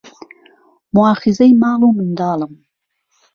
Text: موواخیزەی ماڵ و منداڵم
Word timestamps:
موواخیزەی 0.93 1.53
ماڵ 1.61 1.81
و 1.85 1.89
منداڵم 1.97 2.53